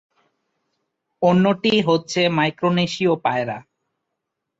[1.21, 3.57] অন্যটি হচ্ছে মাইক্রোনেশিয় পায়রা।